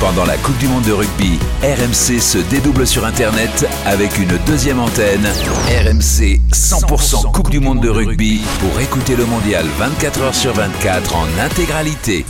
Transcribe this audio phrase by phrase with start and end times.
[0.00, 4.78] Pendant la Coupe du Monde de rugby, RMC se dédouble sur Internet avec une deuxième
[4.78, 5.26] antenne.
[5.66, 11.16] RMC 100% Coupe du Monde de rugby pour écouter le mondial 24 h sur 24
[11.16, 12.24] en intégralité.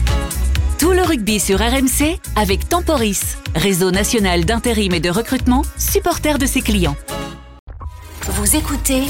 [0.78, 6.46] Tout le rugby sur RMC avec Temporis, réseau national d'intérim et de recrutement, supporter de
[6.46, 6.96] ses clients.
[8.30, 9.02] Vous écoutez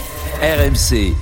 [0.42, 1.14] RMC,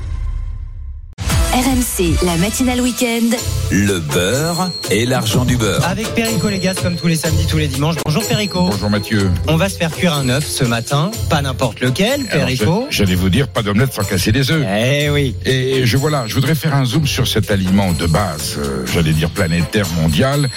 [1.53, 3.37] RMC, la matinale week-end.
[3.71, 5.85] Le beurre et l'argent du beurre.
[5.87, 7.97] Avec Perico Légas, comme tous les samedis, tous les dimanches.
[8.05, 8.69] Bonjour Perico.
[8.71, 9.31] Bonjour Mathieu.
[9.49, 12.87] On va se faire cuire un œuf ce matin, pas n'importe lequel, Perico.
[12.91, 14.65] J'allais vous dire, pas d'omelette sans casser les œufs.
[14.69, 15.35] Eh oui.
[15.45, 19.13] Et je voilà, je voudrais faire un zoom sur cet aliment de base, euh, j'allais
[19.13, 20.49] dire planétaire, mondial.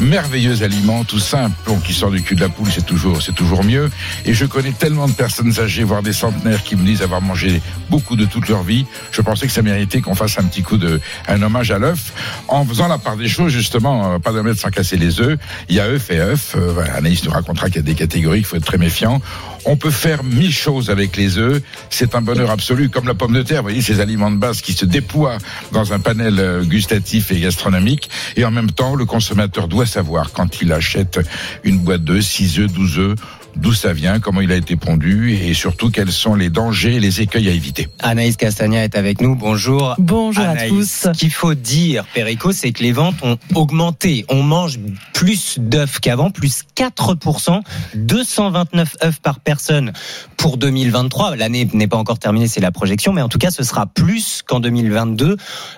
[0.00, 1.54] Merveilleux aliment, tout simple,
[1.84, 3.90] qui sort du cul de la poule, c'est toujours, c'est toujours mieux.
[4.24, 7.60] Et je connais tellement de personnes âgées, voire des centenaires, qui me disent avoir mangé
[7.90, 8.86] beaucoup de toute leur vie.
[9.12, 12.12] Je pensais que ça méritait qu'on fasse un petit coup de, un hommage à l'œuf,
[12.48, 15.38] en faisant la part des choses, justement, euh, pas d'omelette sans casser les œufs.
[15.68, 16.54] Il y a œuf et œuf.
[16.56, 19.20] Euh, Anaïs nous racontera qu'il y a des catégories, il faut être très méfiant.
[19.64, 21.62] On peut faire mille choses avec les œufs.
[21.90, 23.58] C'est un bonheur absolu, comme la pomme de terre.
[23.58, 25.38] Vous voyez, ces aliments de base qui se déploient
[25.72, 28.10] dans un panel euh, gustatif et gastronomique.
[28.36, 31.20] Et en même temps, le consommateur doit savoir quand il achète
[31.64, 33.14] une boîte d'œufs, 6 œufs, 12 œufs,
[33.56, 37.00] d'où ça vient, comment il a été pondu et surtout quels sont les dangers et
[37.00, 37.88] les écueils à éviter.
[38.00, 39.34] Anaïs Castagna est avec nous.
[39.34, 39.94] Bonjour.
[39.98, 40.88] Bonjour à tous.
[40.88, 44.24] Ce qu'il faut dire, Perico, c'est que les ventes ont augmenté.
[44.28, 44.78] On mange
[45.12, 47.60] plus d'œufs qu'avant, plus 4%,
[47.94, 49.92] 229 œufs par personne
[50.36, 51.36] pour 2023.
[51.36, 54.42] L'année n'est pas encore terminée, c'est la projection, mais en tout cas, ce sera plus
[54.46, 55.36] qu'en 2022.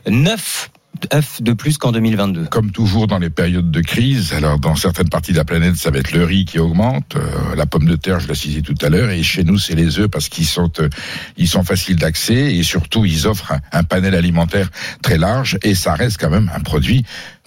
[0.09, 0.70] 9
[1.15, 2.47] œufs de plus qu'en 2022.
[2.47, 5.91] Comme toujours dans les périodes de crise, alors dans certaines parties de la planète, ça
[5.91, 8.75] va être le riz qui augmente, euh, la pomme de terre, je l'ai cité tout
[8.85, 10.89] à l'heure, et chez nous, c'est les œufs parce qu'ils sont, euh,
[11.37, 14.70] ils sont faciles d'accès et surtout, ils offrent un panel alimentaire
[15.03, 17.05] très large et ça reste quand même un produit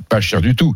[0.08, 0.76] pas cher du tout.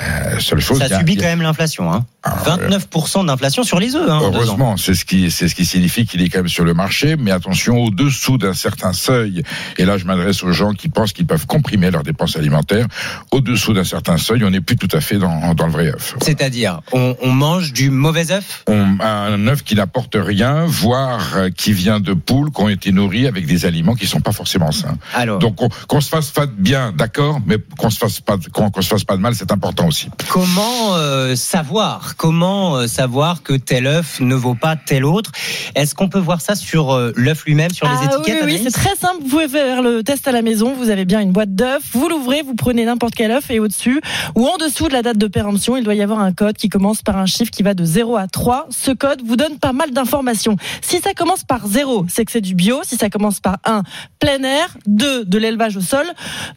[0.00, 1.92] Euh, seule chose, Ça a- subit a- quand même l'inflation.
[1.92, 2.04] Hein.
[2.22, 4.08] Ah, 29% d'inflation sur les œufs.
[4.10, 4.20] Hein.
[4.22, 7.16] Heureusement, c'est ce qui, c'est ce qui signifie qu'il est quand même sur le marché,
[7.16, 9.42] mais attention au-dessous d'un certain seuil.
[9.78, 12.86] Et là, je m'adresse aux gens qui pensent qu'ils peuvent comprimer leurs dépenses alimentaires.
[13.30, 16.14] Au-dessous d'un certain seuil, on n'est plus tout à fait dans, dans le vrai œuf.
[16.20, 18.64] C'est-à-dire, on, on mange du mauvais œuf?
[18.66, 21.20] On un œuf qui n'apporte rien, voire
[21.56, 24.72] qui vient de poules qui ont été nourries avec des aliments qui sont pas forcément
[24.72, 24.98] sains.
[25.14, 28.36] Alors, Donc qu'on se fasse pas bien, d'accord, mais qu'on se fasse pas,
[28.70, 30.08] qu'on qu'on se fasse pas de mal, c'est important aussi.
[30.28, 35.32] comment euh, savoir Comment euh, savoir que tel œuf ne vaut pas tel autre?
[35.74, 38.60] Est-ce qu'on peut voir ça sur euh, l'œuf lui-même, sur les Ah étiquettes oui, oui,
[38.62, 39.18] c'est très simple.
[39.22, 40.72] Vous pouvez faire le test à la maison.
[40.74, 41.82] Vous avez bien une boîte d'œufs.
[41.92, 44.00] Vous l'ouvrez, vous prenez n'importe quel œuf et au-dessus
[44.34, 46.68] ou en dessous de la date de péremption, il doit y avoir un code qui
[46.68, 48.68] commence par un chiffre qui va de 0 à 3.
[48.70, 50.56] Ce code vous donne pas mal d'informations.
[50.82, 52.80] Si ça commence par 0, c'est que c'est du bio.
[52.82, 53.82] Si ça commence par 1,
[54.18, 54.76] plein air.
[54.86, 56.06] 2, de l'élevage au sol.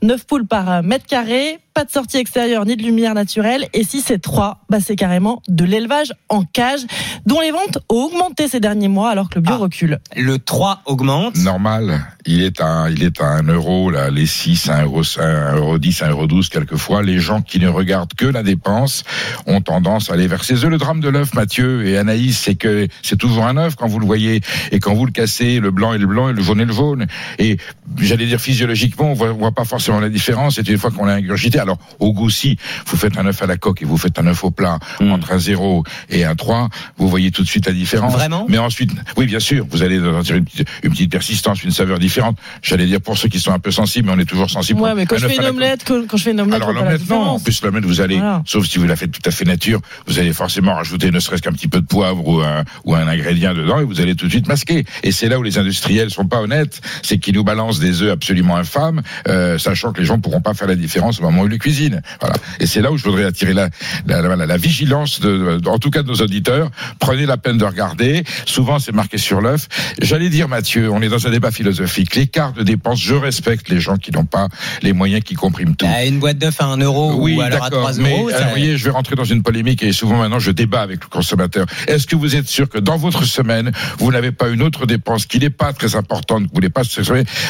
[0.01, 1.59] 9 poules par mètre carré.
[1.73, 3.67] Pas de sortie extérieure ni de lumière naturelle.
[3.73, 6.81] Et si c'est 3, bah c'est carrément de l'élevage en cage,
[7.25, 9.57] dont les ventes ont augmenté ces derniers mois alors que le bio Ah.
[9.57, 9.99] recule.
[10.15, 11.35] Le 3 augmente.
[11.37, 11.99] normal.
[12.25, 15.77] Il est à, il est à 1 euro, là, les 6, 1 euro, 1 euro
[15.77, 17.03] 10, 1 euro 12, quelquefois.
[17.03, 19.03] Les gens qui ne regardent que la dépense
[19.45, 20.69] ont tendance à aller vers ces œufs.
[20.69, 23.99] Le drame de l'œuf, Mathieu et Anaïs, c'est que c'est toujours un œuf quand vous
[23.99, 24.41] le voyez.
[24.71, 26.73] Et quand vous le cassez, le blanc est le blanc et le jaune est le
[26.73, 27.07] jaune.
[27.39, 27.57] Et
[27.99, 30.55] j'allais dire physiologiquement, on voit, on voit pas forcément la différence.
[30.55, 31.59] C'est une fois qu'on l'a ingurgité.
[31.59, 32.57] Alors, au goût, si
[32.87, 35.11] vous faites un œuf à la coque et vous faites un œuf au plat Mm.
[35.11, 38.13] entre un 0 et un 3, vous voyez tout de suite la différence.
[38.13, 38.45] Vraiment?
[38.49, 41.99] Mais ensuite, oui, bien sûr, vous allez sentir une petite, une petite persistance, une saveur
[41.99, 42.12] différente.
[42.61, 44.79] J'allais dire pour ceux qui sont un peu sensibles, mais on est toujours sensible.
[44.81, 47.09] Ouais, mais quand je fais une omelette, quand, quand je fais une omelette, alors l'omelette,
[47.09, 47.21] non.
[47.21, 48.41] En plus, l'omelette, vous allez, Voilà.
[48.45, 51.41] sauf si vous la faites tout à fait nature, vous allez forcément rajouter ne serait-ce
[51.41, 54.25] qu'un petit peu de poivre ou un, ou un ingrédient dedans et vous allez tout
[54.25, 54.85] de suite masquer.
[55.03, 58.11] Et c'est là où les industriels sont pas honnêtes, c'est qu'ils nous balancent des œufs
[58.11, 61.45] absolument infâmes, euh, sachant que les gens pourront pas faire la différence au moment où
[61.45, 62.01] ils les cuisinent.
[62.19, 62.35] Voilà.
[62.59, 63.69] Et c'est là où je voudrais attirer la,
[64.07, 66.69] la, la, la- la vigilance de, de- en tout cas de nos auditeurs.
[66.99, 68.23] Prenez la peine de regarder.
[68.45, 69.67] Souvent, c'est marqué sur l'œuf.
[70.01, 72.02] J'allais dire, Mathieu, on est dans un débat philosophique.
[72.15, 74.47] L'écart de dépenses, je respecte les gens qui n'ont pas
[74.81, 75.85] les moyens qui compriment tout.
[75.85, 77.89] Bah, Une boîte d'œuf à 1 euro Oui, ou alors à d'accord.
[77.91, 78.27] 3 Mais euros.
[78.27, 80.81] alors, ça- vous voyez, je vais rentrer dans une polémique et souvent maintenant je débat
[80.81, 81.65] avec le consommateur.
[81.87, 85.25] Est-ce que vous êtes sûr que dans votre semaine, vous n'avez pas une autre dépense
[85.25, 86.83] qui n'est pas très importante, que vous voulez pas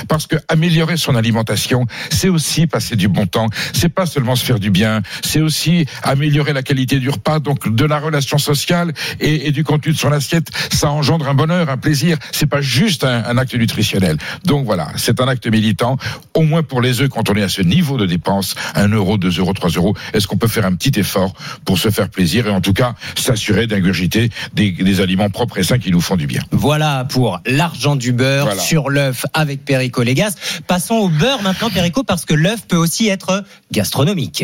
[0.07, 3.47] parce que améliorer son alimentation, c'est aussi passer du bon temps.
[3.73, 7.73] C'est pas seulement se faire du bien, c'est aussi améliorer la qualité du repas, donc
[7.73, 10.49] de la relation sociale et, et du contenu de son assiette.
[10.71, 12.17] Ça engendre un bonheur, un plaisir.
[12.31, 14.17] C'est pas juste un, un acte nutritionnel.
[14.43, 15.97] Donc voilà, c'est un acte militant,
[16.33, 19.17] au moins pour les œufs, quand on est à ce niveau de dépenses, 1 euro,
[19.17, 21.33] 2 euros, 3 euros, est-ce qu'on peut faire un petit effort
[21.65, 25.63] pour se faire plaisir et en tout cas s'assurer d'ingurgiter des, des aliments propres et
[25.63, 26.41] sains qui nous font du bien.
[26.51, 28.61] Voilà pour l'argent du beurre Voilà.
[28.61, 30.35] sur l'œuf avec Perico Légas.
[30.67, 34.43] Passons au beurre maintenant, Perico, parce que l'œuf peut aussi être gastronomique.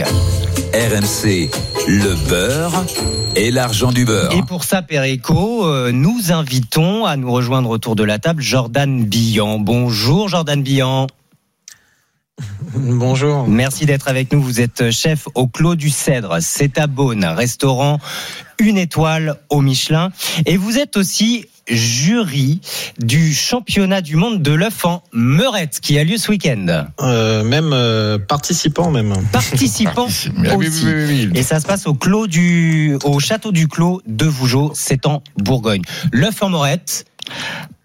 [0.73, 1.49] RMC,
[1.87, 2.85] le beurre
[3.35, 4.31] et l'argent du beurre.
[4.33, 9.03] Et pour ça, Perico, euh, nous invitons à nous rejoindre autour de la table Jordan
[9.05, 9.59] Billan.
[9.59, 11.07] Bonjour Jordan Billan.
[12.73, 13.47] Bonjour.
[13.47, 14.41] Merci d'être avec nous.
[14.41, 16.37] Vous êtes chef au Clos du Cèdre.
[16.41, 17.99] C'est à Beaune, restaurant
[18.59, 20.11] une étoile au Michelin.
[20.45, 22.61] Et vous êtes aussi jury
[22.97, 26.87] du championnat du monde de l'œuf en meurette qui a lieu ce week-end.
[26.99, 29.13] Euh, même euh, participant même.
[29.31, 30.29] Participant aussi.
[30.35, 31.31] oui, oui, oui.
[31.35, 35.21] Et ça se passe au Clos du, au château du Clos de Vougeot, c'est en
[35.37, 35.83] Bourgogne.
[36.11, 37.05] L'œuf en morette,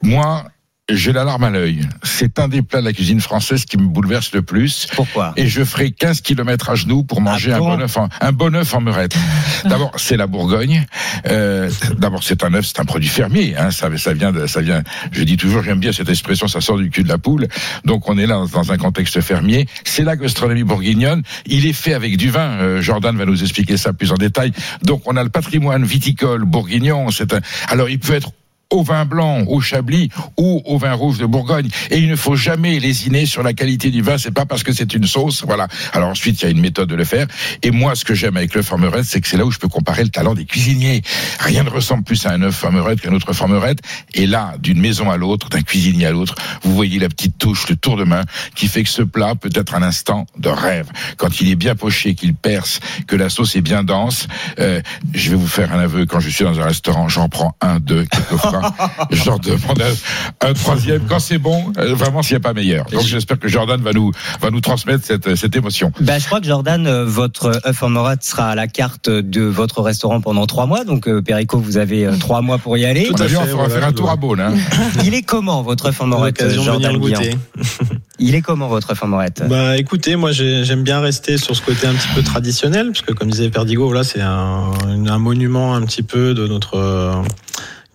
[0.03, 0.45] Moi,
[0.91, 1.81] j'ai la larme à l'œil.
[2.03, 4.87] C'est un des plats de la cuisine française qui me bouleverse le plus.
[4.95, 5.33] pourquoi?
[5.37, 8.09] Et je ferai 15 km à genoux pour manger Ah bon un bon œuf en,
[8.21, 9.17] un bon œuf en meurette.
[9.65, 10.85] D'abord, c'est la Bourgogne.
[11.27, 13.57] Euh, D'abord, c'est un œuf, c'est un produit fermier.
[13.57, 14.83] Hein, ça, ça vient, de, ça vient.
[15.11, 17.49] Je dis toujours, j'aime bien cette expression, ça sort du cul de la poule.
[17.87, 19.67] Donc, on est là dans, dans un contexte fermier.
[19.85, 21.23] C'est la gastronomie bourguignonne.
[21.47, 22.59] Il est fait avec du vin.
[22.61, 24.53] Euh, Jordan va nous expliquer ça plus en détail.
[24.83, 27.11] Donc, on a le patrimoine viticole bourguignon.
[27.11, 27.41] C'est un.
[27.69, 28.33] Alors, il peut être
[28.71, 31.69] au vin blanc, au chablis ou au vin rouge de Bourgogne.
[31.91, 34.19] Et il ne faut jamais lésiner sur la qualité du vin.
[34.19, 35.69] C'est pas parce que c'est une sauce, voilà.
[35.93, 37.27] Alors ensuite, il y a une méthode de le faire.
[37.63, 39.69] Et moi, ce que j'aime avec l'œuf formerette, c'est que c'est là où je peux
[39.69, 41.03] comparer le talent des cuisiniers.
[41.41, 43.79] Rien ne ressemble plus à un œuf formerette qu'un autre formerette.
[44.15, 47.69] Et là, d'une maison à l'autre, d'un cuisinier à l'autre, vous voyez la petite touche,
[47.69, 48.23] le tour de main,
[48.55, 50.89] qui fait que ce plat peut être un instant de rêve.
[51.17, 54.27] Quand il est bien poché, qu'il perce, que la sauce est bien dense.
[54.59, 54.81] euh,
[55.13, 56.07] je vais vous faire un aveu.
[56.07, 58.54] Quand je suis dans un restaurant, j'en prends un, deux, quelquefois.
[59.11, 61.03] J'en demande un, un troisième.
[61.09, 62.87] Quand c'est bon, euh, vraiment, s'il n'y a pas meilleur.
[62.87, 65.93] Donc j'espère que Jordan va nous, va nous transmettre cette, cette émotion.
[66.01, 69.43] Ben, je crois que Jordan, euh, votre œuf en morette sera à la carte de
[69.43, 70.85] votre restaurant pendant trois mois.
[70.85, 73.09] Donc, euh, Perico, vous avez euh, trois mois pour y aller.
[73.11, 74.41] On Tout à on fait, fera voilà, faire un tour à Beaune.
[74.41, 74.55] Hein.
[75.05, 77.39] Il est comment votre œuf en morette, L'occasion de venir Jordan.
[78.19, 81.57] Il est comment votre œuf en morette Bah écoutez, moi j'ai- j'aime bien rester sur
[81.57, 84.71] ce côté un petit peu traditionnel, parce que comme disait Perdigo, voilà, c'est un,
[85.07, 87.13] un monument un petit peu de notre euh,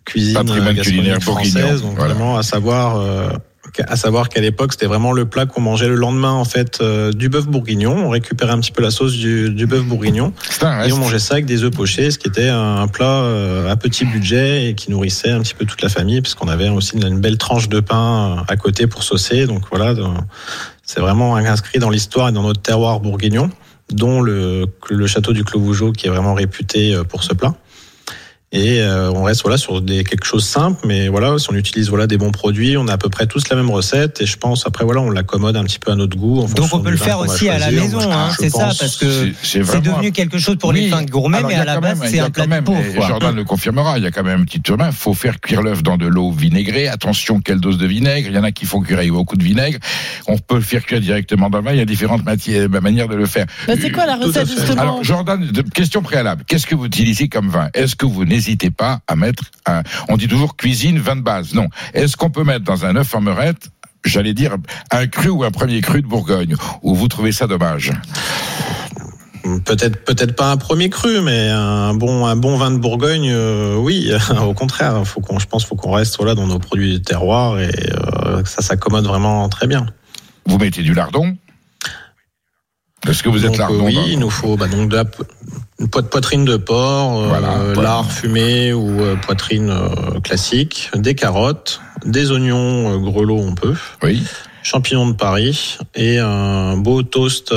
[0.09, 1.81] cuisine Patrimoine euh, culinaire française.
[1.81, 2.13] Donc voilà.
[2.13, 2.97] vraiment à savoir.
[2.97, 3.29] euh,
[3.87, 7.11] à savoir qu'à l'époque, c'était vraiment le plat qu'on mangeait le lendemain, en fait, euh,
[7.13, 7.95] du bœuf bourguignon.
[7.95, 10.33] On récupérait un petit peu la sauce du, du bœuf bourguignon.
[10.87, 13.75] Et on mangeait ça avec des œufs pochés, ce qui était un plat euh, à
[13.75, 17.19] petit budget et qui nourrissait un petit peu toute la famille, puisqu'on avait aussi une
[17.19, 19.45] belle tranche de pain à côté pour saucer.
[19.45, 19.93] Donc voilà,
[20.83, 23.51] c'est vraiment inscrit dans l'histoire et dans notre terroir bourguignon,
[23.91, 27.53] dont le, le château du Clos Vougeot qui est vraiment réputé pour ce plat.
[28.51, 31.89] Et euh, on reste voilà sur des quelque chose simple, mais voilà si on utilise
[31.89, 34.37] voilà des bons produits, on a à peu près tous la même recette et je
[34.37, 36.39] pense après voilà on l'accommode un petit peu à notre goût.
[36.41, 39.31] en Donc on peut le faire aussi à la maison, hein, c'est ça, parce que
[39.43, 40.85] C'est- devenu quelque chose pour Oui.
[40.85, 42.81] les fins de gourmet, Alors, mais à la base c'est un plat de pauvre.
[43.07, 44.91] Jordan le confirmera, il y a quand même un petit chemin.
[44.91, 46.87] faut faire cuire l'œuf dans de l'eau vinaigrée.
[46.87, 48.29] Attention, quelle dose de vinaigre.
[48.31, 49.77] Il y en a qui font cuire avec beaucoup de vinaigre.
[50.27, 51.71] On peut le faire cuire directement dans le vin.
[51.73, 53.45] Il y a différentes matières, manières de le faire.
[53.67, 56.43] Bah, c'est quoi la recette justement Alors, Jordan, question préalable.
[56.47, 57.69] Qu'est-ce que vous utilisez comme vin?
[57.73, 59.83] Est-ce que vous n'hésitez pas à mettre un.
[60.07, 61.53] On dit toujours cuisine, vin de base.
[61.53, 61.67] Non.
[61.93, 63.69] Est-ce qu'on peut mettre dans un œuf en meurette
[64.05, 64.55] J'allais dire
[64.91, 67.91] un cru ou un premier cru de Bourgogne, ou vous trouvez ça dommage?
[69.65, 73.75] Peut-être peut-être pas un premier cru, mais un bon un bon vin de Bourgogne, euh,
[73.75, 74.09] oui.
[74.41, 77.59] Au contraire, faut qu'on, je pense, faut qu'on reste voilà dans nos produits du terroir
[77.59, 79.85] et euh, ça s'accommode vraiment très bien.
[80.45, 81.35] Vous mettez du lardon?
[83.05, 85.05] Est-ce que vous êtes Donc, lardon euh, oui, il nous faut bah, donc de la
[85.87, 92.31] poitrine de porc, euh, Voilà, lard fumé ou euh, poitrine euh, classique, des carottes, des
[92.31, 94.23] oignons grelots on peut, Oui.
[94.63, 97.53] champignons de Paris et un beau toast.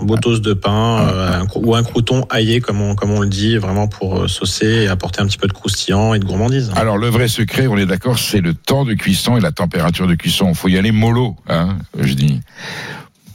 [0.00, 3.28] beau toast de pain Ah, un ou un crouton aillé comme on, comme on le
[3.28, 6.70] dit vraiment pour saucer et apporter un petit peu de croustillant et de gourmandise.
[6.76, 10.06] Alors le vrai secret, on est d'accord, c'est le temps de cuisson et la température
[10.06, 10.48] de cuisson.
[10.48, 12.40] Il faut y aller mollo, hein, je dis.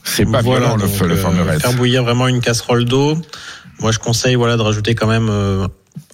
[0.08, 1.60] C'est pas Voilà, violent le feu, le euh, formerette.
[1.60, 3.16] Faire bouillir vraiment une casserole d'eau.
[3.80, 5.66] Moi, je conseille voilà de rajouter quand même euh,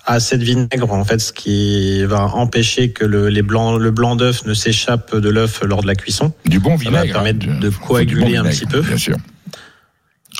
[0.04, 4.16] assez de vinaigre en fait, ce qui va empêcher que le, les blancs, le blanc
[4.16, 6.32] d'œuf ne s'échappe de l'œuf lors de la cuisson.
[6.46, 7.12] Du bon Ça va vinaigre.
[7.12, 8.80] permettre hein, de coaguler un vinaigre, petit peu.
[8.80, 9.16] Bien sûr.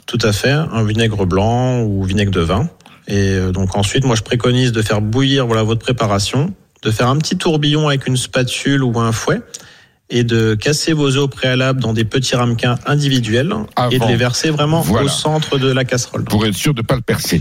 [0.07, 2.69] Tout à fait, un vinaigre blanc ou vinaigre de vin.
[3.07, 7.09] Et euh, donc ensuite, moi, je préconise de faire bouillir voilà votre préparation, de faire
[7.09, 9.41] un petit tourbillon avec une spatule ou un fouet.
[10.11, 13.53] Et de casser vos œufs au préalable dans des petits ramequins individuels
[13.91, 15.07] et de les verser vraiment Voilà.
[15.07, 16.25] au centre de la casserole.
[16.25, 17.41] Pour être sûr de ne pas le percer.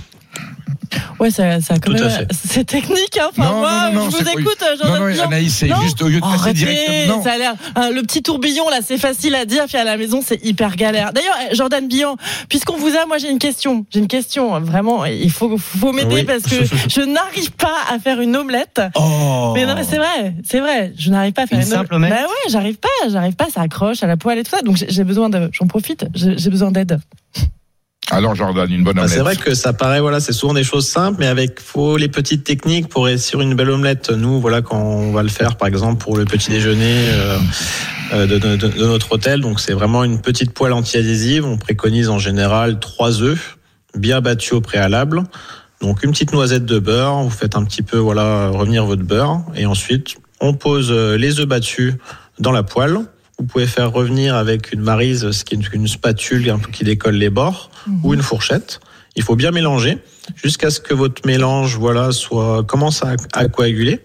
[1.22, 2.28] Ouais, ça, ça a quand Tout même.
[2.48, 3.30] C'est technique, hein.
[3.30, 5.24] Enfin, Non, moi, non, non, je vous écoute, Non, Jordan non, Billon.
[5.26, 7.24] Anaïs, c'est Non juste au lieu de passer Arrêtez, directement.
[7.24, 7.54] ça a l'air.
[7.76, 10.76] hein, le petit tourbillon, là, c'est facile à dire, puis à la maison, c'est hyper
[10.76, 11.14] galère.
[11.14, 12.16] D'ailleurs, eh, Jordan Billon,
[12.50, 13.86] puisqu'on vous a, moi, j'ai une question.
[13.94, 16.24] J'ai une question, vraiment, il faut, faut m'aider Oui.
[16.24, 16.56] parce que
[16.90, 18.82] je n'arrive pas à faire une omelette.
[18.96, 19.52] Oh.
[19.54, 20.92] Mais non, mais c'est vrai, c'est vrai.
[20.98, 22.16] Je n'arrive pas à faire Une une, simple omelette.
[22.16, 24.64] Bah ouais, j'arrive pas, j'arrive pas, ça accroche à la poêle et tout ça.
[24.64, 27.00] Donc j'ai besoin de, j'en profite, j'ai besoin d'aide.
[28.14, 29.18] Alors Jordan, une bonne Bah, omelette.
[29.18, 32.10] c'est vrai que ça paraît, voilà, c'est souvent des choses simples, mais avec faut les
[32.10, 34.10] petites techniques pour réussir une belle omelette.
[34.12, 37.38] Nous, voilà, quand on va le faire, par exemple, pour le petit déjeuner euh,
[38.14, 41.46] euh, de, de- de notre hôtel, donc c'est vraiment une petite poêle anti-adhésive.
[41.46, 43.58] On préconise en général trois œufs
[43.98, 45.24] bien battus au préalable.
[45.80, 47.24] Donc une petite noisette de beurre.
[47.24, 51.40] Vous faites un petit peu, voilà, revenir votre beurre, et ensuite on pose euh, les
[51.40, 51.94] œufs battus
[52.40, 52.98] dans la poêle.
[53.40, 56.70] Vous pouvez faire revenir avec une marise, ce qui est une, une spatule un peu
[56.70, 57.71] qui décolle les bords,
[58.04, 58.80] ou une fourchette.
[59.16, 59.98] Il faut bien mélanger
[60.36, 64.00] jusqu'à ce que votre mélange, voilà, soit commence à, coaguler.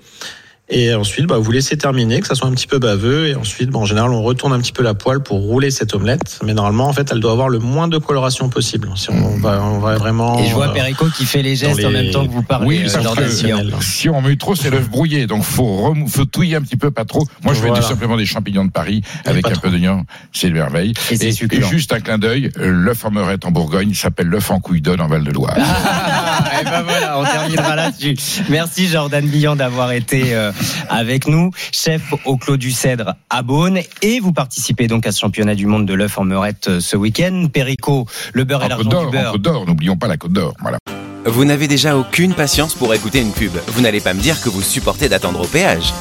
[0.69, 3.29] Et ensuite, bah, vous laissez terminer, que ça soit un petit peu baveux.
[3.29, 5.95] Et ensuite, bah, en général, on retourne un petit peu la poêle pour rouler cette
[5.95, 6.41] omelette.
[6.45, 8.89] Mais normalement, en fait, elle doit avoir le moins de coloration possible.
[8.97, 10.41] Si on va, on va vraiment.
[10.41, 12.67] Et je vois euh, Perico qui fait les gestes en même temps que vous parlez.
[12.67, 15.29] Oui, euh, parce Jordan que si on met trop, c'est l'œuf brouillé.
[15.29, 17.25] Donc, faut, remou- faut touiller un petit peu, pas trop.
[17.45, 17.83] Moi, je fais Voilà.
[17.83, 19.61] tout simplement des champignons de Paris avec un trop.
[19.61, 20.05] peu d'oignon.
[20.33, 20.95] C'est une merveille.
[21.13, 21.69] Et c'est succulent.
[21.69, 25.07] juste un clin d'œil, l'œuf en meurette en Bourgogne s'appelle l'œuf en couille d'âne en
[25.07, 25.55] Val-de-Loire.
[25.59, 28.17] Ah, et ben voilà, on terminera là-dessus.
[28.49, 30.51] Merci Jordan Billon d'avoir été euh,
[30.89, 35.21] avec nous, chef au Clos du Cèdre à Beaune, et vous participez donc à ce
[35.21, 37.49] championnat du monde de l'œuf en meurette euh, ce week-end.
[37.53, 39.33] Perico, le beurre et En l'argent Côte du beurre.
[39.33, 40.55] Côte d'Or, n'oublions pas la Côte d'Or.
[40.61, 40.79] Voilà.
[41.25, 43.53] Vous n'avez déjà aucune patience pour écouter une pub.
[43.69, 45.93] Vous n'allez pas me dire que vous supportez d'attendre au péage.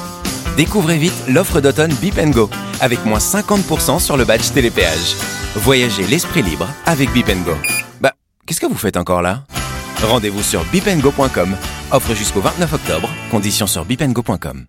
[0.56, 5.16] Découvrez vite l'offre d'automne Bip Go avec moins 50% sur le badge télépéage.
[5.56, 7.54] Voyagez l'esprit libre avec Bip Go.
[8.02, 8.14] Bah,
[8.46, 9.44] qu'est-ce que vous faites encore là?
[10.04, 11.56] Rendez-vous sur bipengo.com.
[11.92, 13.10] Offre jusqu'au 29 octobre.
[13.32, 14.66] Conditions sur bipengo.com.